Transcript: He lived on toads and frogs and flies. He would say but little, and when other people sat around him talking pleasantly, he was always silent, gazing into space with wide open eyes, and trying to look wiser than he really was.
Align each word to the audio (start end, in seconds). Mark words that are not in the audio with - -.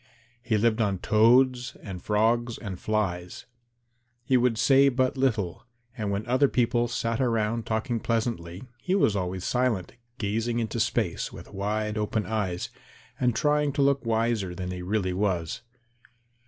He 0.41 0.57
lived 0.57 0.81
on 0.81 0.97
toads 0.97 1.77
and 1.83 2.01
frogs 2.01 2.57
and 2.57 2.79
flies. 2.79 3.45
He 4.23 4.35
would 4.35 4.57
say 4.57 4.89
but 4.89 5.15
little, 5.15 5.63
and 5.95 6.09
when 6.09 6.25
other 6.25 6.47
people 6.47 6.87
sat 6.87 7.21
around 7.21 7.53
him 7.59 7.63
talking 7.65 7.99
pleasantly, 7.99 8.63
he 8.79 8.95
was 8.95 9.15
always 9.15 9.43
silent, 9.43 9.93
gazing 10.17 10.57
into 10.57 10.79
space 10.79 11.31
with 11.31 11.53
wide 11.53 11.99
open 11.99 12.25
eyes, 12.25 12.69
and 13.19 13.35
trying 13.35 13.71
to 13.73 13.83
look 13.83 14.03
wiser 14.03 14.55
than 14.55 14.71
he 14.71 14.81
really 14.81 15.13
was. 15.13 15.61